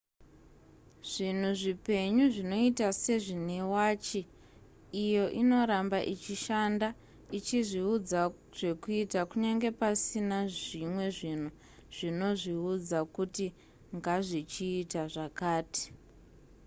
zvinhu 1.09 1.49
zvipenyu 1.61 2.25
zvinoita 2.35 2.87
sezvine 3.03 3.57
wachi 3.73 4.21
iyo 5.05 5.25
inoramba 5.41 5.99
ichishanda 6.13 6.87
ichizviudza 7.37 8.19
zvekuita 8.57 9.21
kunyange 9.29 9.69
pasina 9.81 10.37
zvimwe 10.59 11.05
zvinhu 11.17 11.49
zvinozviudza 11.95 12.99
kuti 13.15 13.45
ngazvichiita 13.97 15.01
zvakati 15.13 15.83